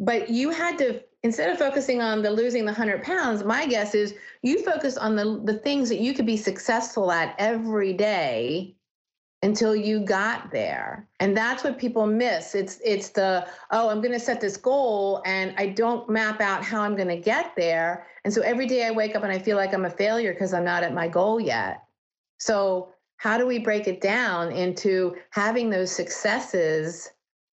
[0.00, 3.94] but you had to instead of focusing on the losing the 100 pounds my guess
[3.94, 8.74] is you focus on the the things that you could be successful at every day
[9.42, 11.08] until you got there.
[11.18, 12.54] And that's what people miss.
[12.54, 16.64] It's it's the oh i'm going to set this goal and i don't map out
[16.64, 18.06] how i'm going to get there.
[18.24, 20.52] And so every day i wake up and i feel like i'm a failure because
[20.52, 21.84] i'm not at my goal yet.
[22.38, 27.10] So how do we break it down into having those successes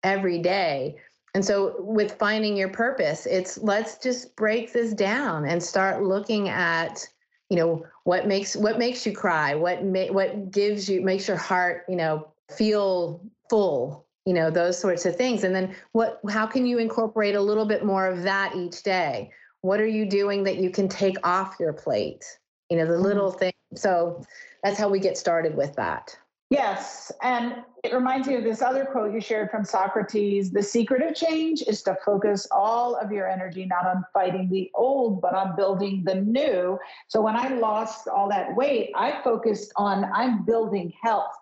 [0.02, 0.96] every day
[1.35, 6.51] and so with finding your purpose, it's let's just break this down and start looking
[6.51, 7.07] at,
[7.49, 11.38] you know, what makes what makes you cry, what ma- what gives you makes your
[11.38, 15.42] heart, you know, feel full, you know, those sorts of things.
[15.42, 19.31] And then what how can you incorporate a little bit more of that each day?
[19.62, 22.25] What are you doing that you can take off your plate?
[22.68, 23.38] You know, the little mm-hmm.
[23.38, 23.53] thing.
[23.75, 24.23] So
[24.62, 26.14] that's how we get started with that.
[26.53, 27.11] Yes.
[27.23, 31.15] And it reminds me of this other quote you shared from Socrates The secret of
[31.15, 35.57] change is to focus all of your energy not on fighting the old, but on
[35.57, 36.79] building the new.
[37.09, 41.33] So when I lost all that weight, I focused on I'm building health.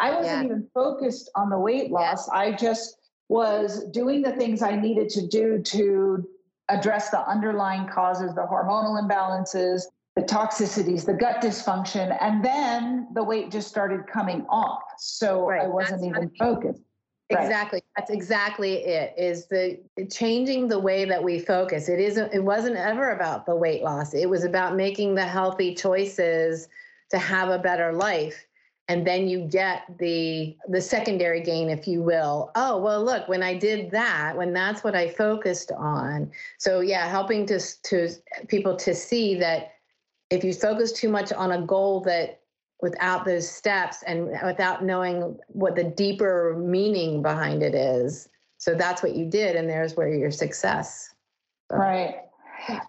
[0.00, 0.44] I wasn't yeah.
[0.44, 2.26] even focused on the weight loss.
[2.30, 2.96] I just
[3.28, 6.26] was doing the things I needed to do to
[6.70, 9.82] address the underlying causes, the hormonal imbalances,
[10.16, 14.82] the toxicities, the gut dysfunction, and then the weight just started coming off.
[14.96, 15.62] So right.
[15.62, 16.82] I wasn't That's even focused.
[17.30, 17.78] Exactly.
[17.78, 17.92] Right.
[17.96, 19.14] That's exactly it.
[19.16, 21.88] Is the changing the way that we focus.
[21.88, 24.14] It isn't it wasn't ever about the weight loss.
[24.14, 26.68] It was about making the healthy choices
[27.10, 28.46] to have a better life.
[28.88, 32.52] And then you get the the secondary gain if you will.
[32.54, 36.30] Oh, well look, when I did that, when that's what I focused on.
[36.58, 38.10] So yeah, helping to to
[38.48, 39.73] people to see that
[40.30, 42.40] if you focus too much on a goal that
[42.80, 48.28] without those steps and without knowing what the deeper meaning behind it is
[48.64, 51.14] so that's what you did and there's where your success.
[51.70, 51.76] So.
[51.76, 52.14] right.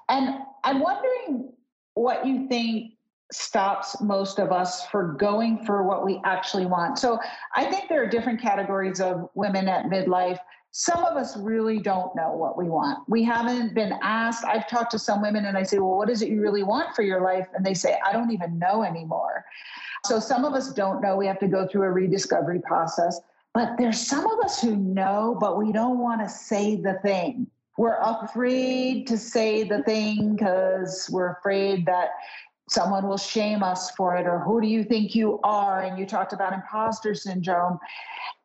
[0.10, 1.52] And i'm wondering
[1.96, 2.94] what you think
[3.32, 6.98] stops most of us for going for what we actually want.
[6.98, 7.20] So
[7.56, 10.40] i think there are different categories of women at midlife
[10.78, 13.00] some of us really don't know what we want.
[13.08, 14.44] We haven't been asked.
[14.44, 16.94] I've talked to some women and I say, Well, what is it you really want
[16.94, 17.48] for your life?
[17.56, 19.46] And they say, I don't even know anymore.
[20.04, 21.16] So some of us don't know.
[21.16, 23.22] We have to go through a rediscovery process.
[23.54, 27.48] But there's some of us who know, but we don't want to say the thing.
[27.78, 32.10] We're afraid to say the thing because we're afraid that
[32.68, 35.84] someone will shame us for it or who do you think you are?
[35.84, 37.78] And you talked about imposter syndrome.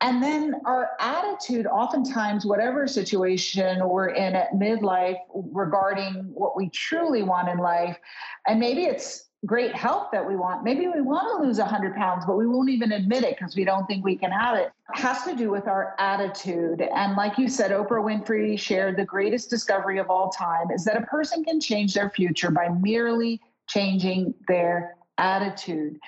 [0.02, 7.22] And then our attitude oftentimes whatever situation we're in at midlife regarding what we truly
[7.22, 7.98] want in life
[8.46, 10.64] and maybe it's great health that we want.
[10.64, 13.64] Maybe we want to lose 100 pounds but we won't even admit it because we
[13.64, 14.66] don't think we can have it.
[14.66, 14.98] it.
[14.98, 16.82] Has to do with our attitude.
[16.82, 20.98] And like you said oprah winfrey shared the greatest discovery of all time is that
[20.98, 25.98] a person can change their future by merely changing their attitude.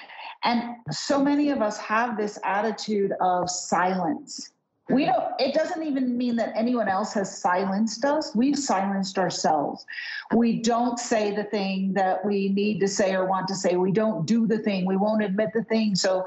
[0.45, 4.51] And so many of us have this attitude of silence.
[4.91, 8.35] We don't, it doesn't even mean that anyone else has silenced us.
[8.35, 9.87] We've silenced ourselves.
[10.35, 13.77] We don't say the thing that we need to say or want to say.
[13.77, 14.85] We don't do the thing.
[14.85, 15.95] We won't admit the thing.
[15.95, 16.27] So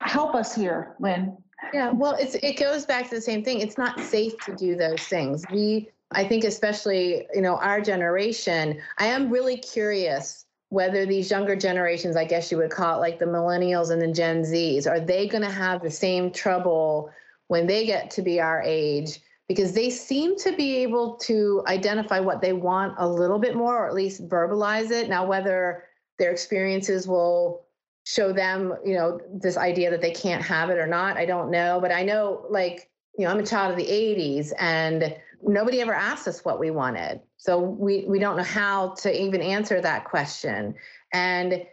[0.00, 1.36] help us here, Lynn.
[1.74, 3.60] Yeah, well, it's it goes back to the same thing.
[3.60, 5.44] It's not safe to do those things.
[5.50, 11.54] We I think especially, you know, our generation, I am really curious whether these younger
[11.54, 15.00] generations, I guess you would call it like the millennials and the Gen Zs, are
[15.00, 17.10] they going to have the same trouble
[17.48, 19.20] when they get to be our age?
[19.48, 23.84] Because they seem to be able to identify what they want a little bit more,
[23.84, 25.08] or at least verbalize it.
[25.08, 25.84] Now, whether
[26.18, 27.64] their experiences will
[28.04, 31.52] show them, you know, this idea that they can't have it or not, I don't
[31.52, 31.78] know.
[31.80, 35.14] But I know, like, you know, I'm a child of the 80s and
[35.46, 37.20] nobody ever asked us what we wanted.
[37.36, 40.74] So we, we don't know how to even answer that question.
[41.12, 41.64] And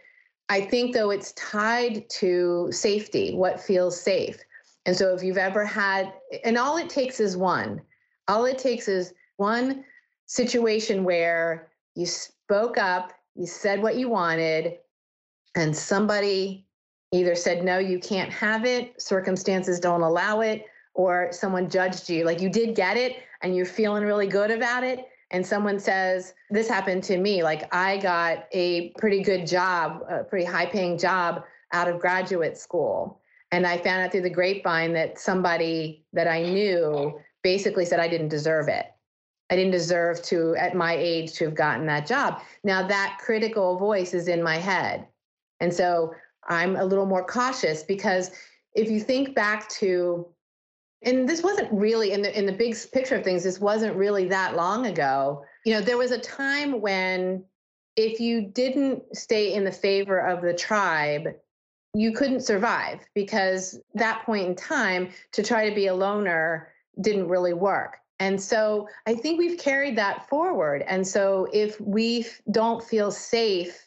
[0.48, 4.38] I think, though, it's tied to safety, what feels safe.
[4.86, 6.12] And so if you've ever had,
[6.44, 7.80] and all it takes is one,
[8.28, 9.84] all it takes is one
[10.26, 14.78] situation where you spoke up, you said what you wanted,
[15.56, 16.66] and somebody
[17.12, 22.24] either said, no, you can't have it, circumstances don't allow it, or someone judged you.
[22.24, 25.06] Like you did get it and you're feeling really good about it.
[25.30, 27.42] And someone says, This happened to me.
[27.42, 32.56] Like I got a pretty good job, a pretty high paying job out of graduate
[32.56, 33.20] school.
[33.50, 38.08] And I found out through the grapevine that somebody that I knew basically said I
[38.08, 38.86] didn't deserve it.
[39.50, 42.40] I didn't deserve to, at my age, to have gotten that job.
[42.64, 45.06] Now, that critical voice is in my head.
[45.60, 46.14] And so
[46.48, 48.30] I'm a little more cautious because
[48.74, 50.26] if you think back to
[51.04, 54.28] and this wasn't really in the in the big picture of things this wasn't really
[54.28, 55.44] that long ago.
[55.64, 57.44] You know there was a time when
[57.96, 61.28] if you didn't stay in the favor of the tribe
[61.96, 67.28] you couldn't survive because that point in time to try to be a loner didn't
[67.28, 67.98] really work.
[68.18, 70.84] And so i think we've carried that forward.
[70.86, 73.83] And so if we don't feel safe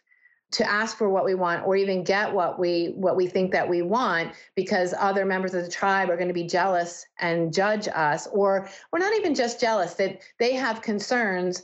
[0.52, 3.68] to ask for what we want or even get what we what we think that
[3.68, 7.88] we want because other members of the tribe are going to be jealous and judge
[7.90, 11.64] us or we're not even just jealous that they have concerns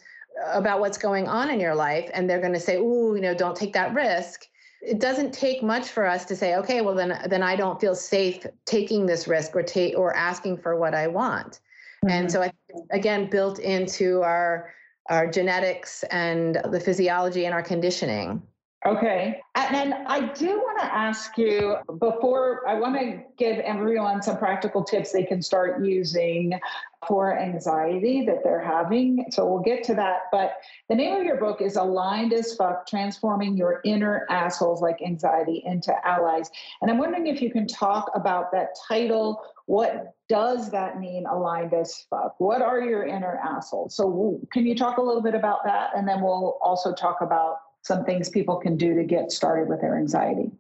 [0.51, 3.33] about what's going on in your life and they're going to say oh you know
[3.33, 4.47] don't take that risk.
[4.81, 7.95] It doesn't take much for us to say okay well then then I don't feel
[7.95, 11.61] safe taking this risk or take or asking for what I want.
[12.03, 12.09] Mm-hmm.
[12.09, 12.51] and so I,
[12.91, 14.73] again built into our
[15.09, 18.41] our genetics and the physiology and our conditioning
[18.86, 19.41] Okay.
[19.55, 24.38] And then I do want to ask you before I want to give everyone some
[24.38, 26.59] practical tips they can start using
[27.07, 29.25] for anxiety that they're having.
[29.29, 30.23] So we'll get to that.
[30.31, 30.55] But
[30.89, 35.63] the name of your book is Aligned as Fuck Transforming Your Inner Assholes Like Anxiety
[35.65, 36.49] into Allies.
[36.81, 39.41] And I'm wondering if you can talk about that title.
[39.65, 42.36] What does that mean, aligned as fuck?
[42.39, 43.95] What are your inner assholes?
[43.95, 45.91] So, can you talk a little bit about that?
[45.95, 49.81] And then we'll also talk about some things people can do to get started with
[49.81, 50.51] their anxiety.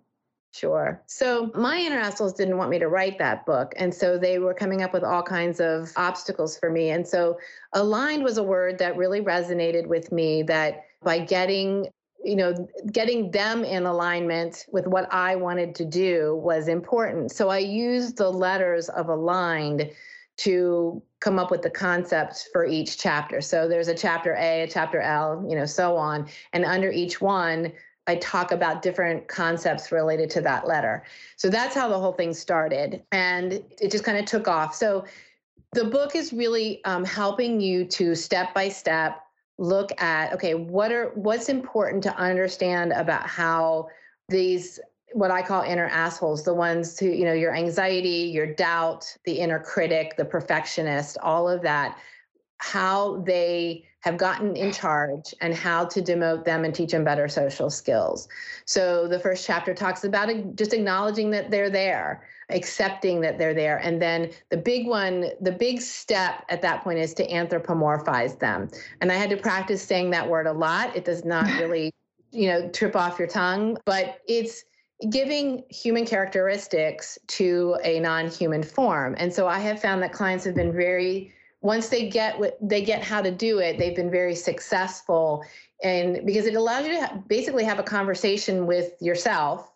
[0.51, 1.01] Sure.
[1.07, 3.73] So my assholes didn't want me to write that book.
[3.75, 6.91] And so they were coming up with all kinds of obstacles for me.
[6.91, 7.39] And so
[7.73, 11.87] aligned was a word that really resonated with me that by getting
[12.23, 17.49] you know getting them in alignment with what i wanted to do was important so
[17.49, 19.91] i used the letters of aligned
[20.37, 23.39] to come up with the concepts for each chapter.
[23.39, 26.27] So there's a chapter A, a chapter L, you know, so on.
[26.53, 27.71] And under each one,
[28.07, 31.03] I talk about different concepts related to that letter.
[31.37, 33.03] So that's how the whole thing started.
[33.11, 34.75] And it just kind of took off.
[34.75, 35.05] So
[35.73, 39.19] the book is really um, helping you to step by step
[39.59, 43.87] look at okay what are what's important to understand about how
[44.27, 44.79] these
[45.13, 49.33] what I call inner assholes, the ones who, you know, your anxiety, your doubt, the
[49.33, 51.97] inner critic, the perfectionist, all of that,
[52.57, 57.27] how they have gotten in charge and how to demote them and teach them better
[57.29, 58.27] social skills.
[58.65, 63.77] So the first chapter talks about just acknowledging that they're there, accepting that they're there.
[63.77, 68.69] And then the big one, the big step at that point is to anthropomorphize them.
[68.99, 70.95] And I had to practice saying that word a lot.
[70.95, 71.93] It does not really,
[72.31, 74.65] you know, trip off your tongue, but it's,
[75.09, 79.15] giving human characteristics to a non-human form.
[79.17, 82.81] And so i have found that clients have been very once they get what they
[82.81, 85.43] get how to do it they've been very successful.
[85.83, 89.71] And because it allows you to basically have a conversation with yourself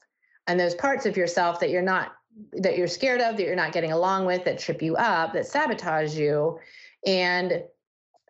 [0.48, 2.14] and those parts of yourself that you're not
[2.54, 5.48] that you're scared of that you're not getting along with that trip you up that
[5.48, 6.60] sabotage you.
[7.06, 7.64] And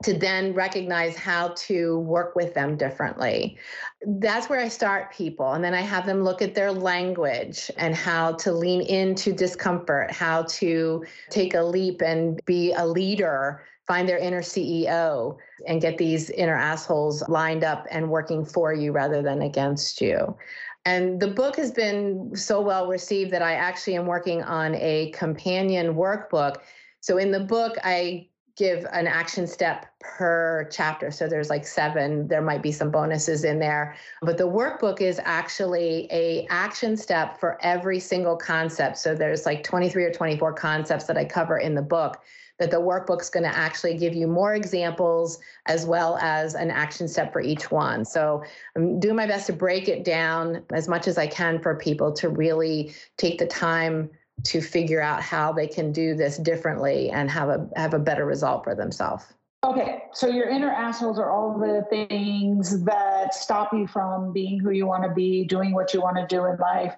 [0.03, 3.57] to then recognize how to work with them differently.
[4.05, 5.53] That's where I start people.
[5.53, 10.11] And then I have them look at their language and how to lean into discomfort,
[10.11, 15.37] how to take a leap and be a leader, find their inner CEO,
[15.67, 20.37] and get these inner assholes lined up and working for you rather than against you.
[20.85, 25.11] And the book has been so well received that I actually am working on a
[25.11, 26.57] companion workbook.
[27.01, 31.11] So in the book, I give an action step per chapter.
[31.11, 32.27] So there's like seven.
[32.27, 37.39] There might be some bonuses in there, but the workbook is actually a action step
[37.39, 38.97] for every single concept.
[38.97, 42.19] So there's like 23 or 24 concepts that I cover in the book
[42.57, 47.07] that the workbook's going to actually give you more examples as well as an action
[47.07, 48.03] step for each one.
[48.03, 48.43] So
[48.75, 52.11] I'm doing my best to break it down as much as I can for people
[52.13, 54.09] to really take the time
[54.43, 58.25] to figure out how they can do this differently and have a have a better
[58.25, 59.25] result for themselves.
[59.63, 64.69] Okay, so your inner assholes are all the things that stop you from being who
[64.69, 66.93] you want to be, doing what you want to do in life,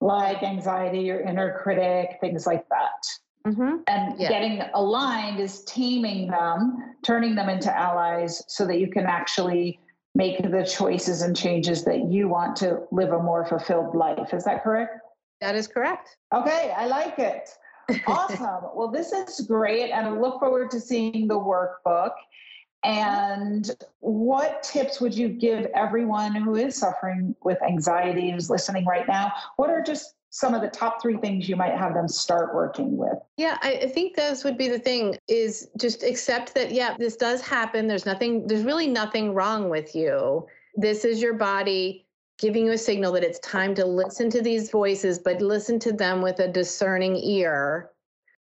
[0.00, 3.06] like anxiety, your inner critic, things like that.
[3.46, 3.76] Mm-hmm.
[3.86, 4.28] And yeah.
[4.28, 9.78] getting aligned is taming them, turning them into allies so that you can actually
[10.14, 14.32] make the choices and changes that you want to live a more fulfilled life.
[14.32, 14.98] Is that correct?
[15.40, 16.16] That is correct.
[16.34, 17.50] Okay, I like it.
[18.06, 18.64] Awesome.
[18.74, 19.90] well, this is great.
[19.92, 22.10] And I look forward to seeing the workbook.
[22.84, 23.70] And
[24.00, 29.32] what tips would you give everyone who is suffering with anxiety, who's listening right now?
[29.56, 32.96] What are just some of the top three things you might have them start working
[32.96, 33.18] with?
[33.36, 37.40] Yeah, I think those would be the thing is just accept that, yeah, this does
[37.40, 37.88] happen.
[37.88, 40.46] There's nothing, there's really nothing wrong with you.
[40.76, 42.06] This is your body
[42.38, 45.92] giving you a signal that it's time to listen to these voices, but listen to
[45.92, 47.90] them with a discerning ear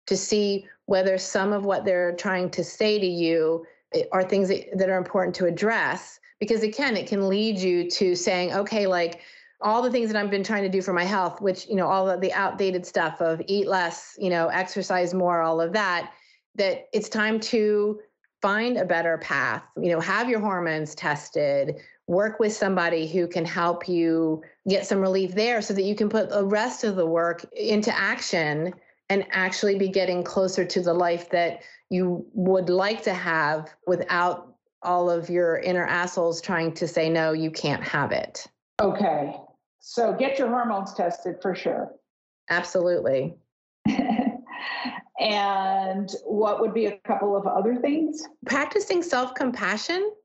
[0.07, 4.49] to see whether some of what they're trying to say to you eh, are things
[4.49, 6.19] that are important to address.
[6.39, 9.21] Because again, it can lead you to saying, okay, like
[9.61, 11.87] all the things that I've been trying to do for my health, which, you know,
[11.87, 16.11] all of the outdated stuff of eat less, you know, exercise more, all of that,
[16.55, 17.99] that it's time to
[18.41, 21.77] find a better path, you know, have your hormones tested,
[22.07, 26.09] work with somebody who can help you get some relief there so that you can
[26.09, 28.73] put the rest of the work into action
[29.09, 34.55] and actually be getting closer to the life that you would like to have without
[34.81, 38.45] all of your inner assholes trying to say no you can't have it.
[38.81, 39.35] Okay.
[39.79, 41.93] So get your hormones tested for sure.
[42.49, 43.35] Absolutely.
[45.19, 48.27] And what would be a couple of other things?
[48.45, 50.15] Practicing self-compassion well,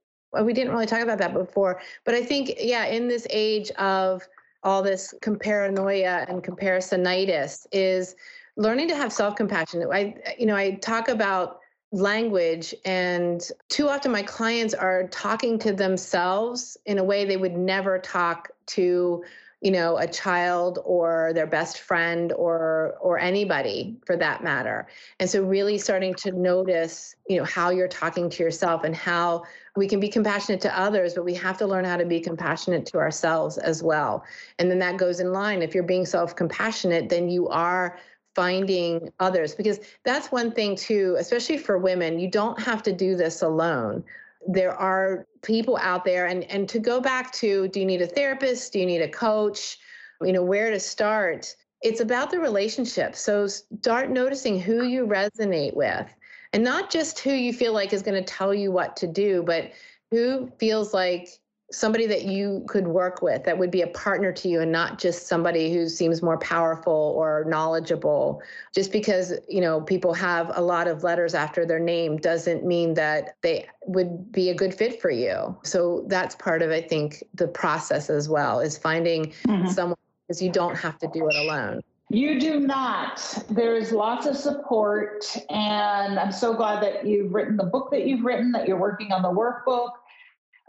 [0.43, 4.27] we didn't really talk about that before, but I think, yeah, in this age of
[4.63, 8.17] all this paranoia and comparisonitis, is
[8.57, 9.87] learning to have self-compassion.
[9.93, 11.61] I, you know, I talk about
[11.93, 17.57] language and too often my clients are talking to themselves in a way they would
[17.57, 19.25] never talk to
[19.61, 24.87] you know a child or their best friend or or anybody for that matter
[25.19, 29.43] and so really starting to notice you know how you're talking to yourself and how
[29.79, 32.85] we can be compassionate to others but we have to learn how to be compassionate
[32.87, 34.25] to ourselves as well.
[34.59, 35.63] And then that goes in line.
[35.63, 37.99] If you're being self-compassionate then you are
[38.35, 39.55] finding others.
[39.55, 44.05] Because that's one thing too especially for women you don't have to do this alone.
[44.47, 48.07] There are people out there and and to go back to do you need a
[48.07, 48.73] therapist?
[48.73, 49.79] Do you need a coach?
[50.21, 51.55] You know where to start?
[51.83, 53.15] It's about the relationship.
[53.15, 56.13] So start noticing who you resonate with
[56.59, 59.45] and not just who you feel like is going to tell you what to do
[59.45, 59.71] but
[60.11, 61.29] who feels like
[61.71, 64.99] somebody that you could work with that would be a partner to you and not
[64.99, 68.43] just somebody who seems more powerful or knowledgeable.
[68.75, 72.95] Just because you know people have a lot of letters after their name doesn't mean
[72.95, 75.57] that they would be a good fit for you.
[75.63, 79.69] So that's part of i think the process as well is finding mm-hmm.
[79.69, 83.23] someone because you don't have to do it alone you do not.
[83.51, 88.25] There's lots of support, and I'm so glad that you've written the book that you've
[88.25, 89.91] written, that you're working on the workbook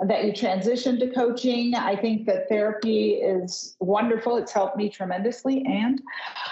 [0.07, 1.75] that you transition to coaching.
[1.75, 4.37] I think that therapy is wonderful.
[4.37, 5.65] It's helped me tremendously.
[5.65, 6.01] And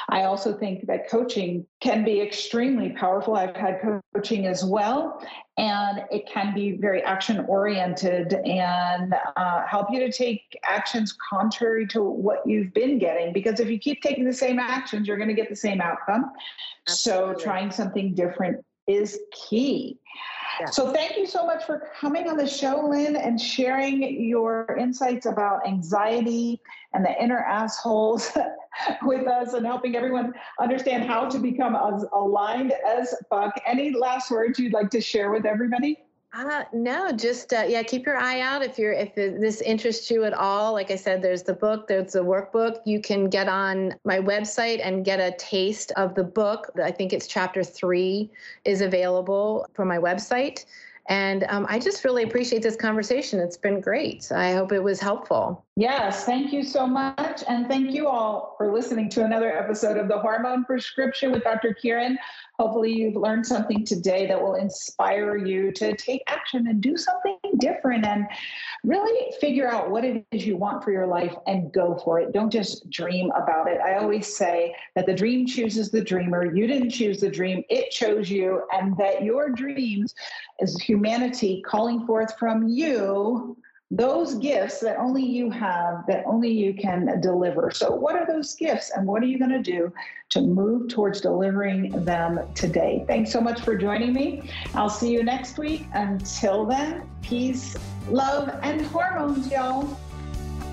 [0.09, 3.35] I also think that coaching can be extremely powerful.
[3.35, 3.79] I've had
[4.13, 5.25] coaching as well,
[5.57, 11.87] and it can be very action oriented and uh, help you to take actions contrary
[11.87, 13.31] to what you've been getting.
[13.31, 16.31] Because if you keep taking the same actions, you're going to get the same outcome.
[16.87, 17.33] Absolutely.
[17.35, 19.99] So trying something different is key.
[20.71, 25.25] So thank you so much for coming on the show, Lynn, and sharing your insights
[25.25, 26.59] about anxiety
[26.93, 28.31] and the inner assholes
[29.03, 33.53] with us and helping everyone understand how to become as aligned as fuck.
[33.65, 35.97] Any last words you'd like to share with everybody?
[36.33, 40.25] Uh, no, just uh, yeah, keep your eye out if you're if this interests you
[40.25, 40.73] at all.
[40.73, 42.79] Like I said, there's the book, there's the workbook.
[42.85, 46.69] You can get on my website and get a taste of the book.
[46.83, 48.29] I think it's chapter three
[48.65, 50.65] is available from my website.
[51.09, 53.39] And um, I just really appreciate this conversation.
[53.39, 54.29] It's been great.
[54.31, 55.63] I hope it was helpful.
[55.77, 57.43] Yes, thank you so much.
[57.47, 61.75] And thank you all for listening to another episode of The Hormone Prescription with Dr.
[61.81, 62.17] Kyrin.
[62.59, 67.37] Hopefully, you've learned something today that will inspire you to take action and do something
[67.59, 68.25] different and
[68.83, 72.33] really figure out what it is you want for your life and go for it.
[72.33, 73.79] Don't just dream about it.
[73.79, 76.51] I always say that the dream chooses the dreamer.
[76.51, 80.15] You didn't choose the dream, it chose you, and that your dreams
[80.59, 83.55] is humanity calling forth from you
[83.91, 87.71] those gifts that only you have, that only you can deliver.
[87.71, 89.93] So, what are those gifts and what are you going to do
[90.29, 93.05] to move towards delivering them today?
[93.07, 94.49] Thanks so much for joining me.
[94.73, 95.87] I'll see you next week.
[95.93, 97.77] Until then, peace,
[98.09, 99.97] love, and hormones, y'all.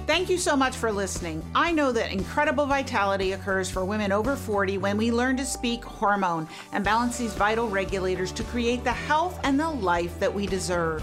[0.06, 1.42] Thank you so much for listening.
[1.54, 5.82] I know that incredible vitality occurs for women over 40 when we learn to speak
[5.82, 10.46] hormone and balance these vital regulators to create the health and the life that we
[10.46, 11.02] deserve.